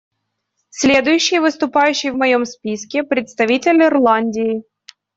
Следующий 0.71 1.37
выступающий 1.37 2.09
в 2.09 2.17
моем 2.17 2.43
списке— 2.43 3.03
представитель 3.03 3.83
Ирландии. 3.83 4.63